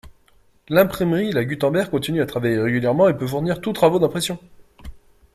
L'IMPRIMERIE 0.69 1.31
La 1.31 1.45
Gutenberg 1.45 1.91
continue 1.91 2.23
à 2.23 2.25
travailler 2.25 2.57
régulièrement 2.59 3.07
et 3.07 3.13
peut 3.15 3.27
fournir 3.27 3.61
tous 3.61 3.71
travaux 3.73 3.99
d'impression. 3.99 4.39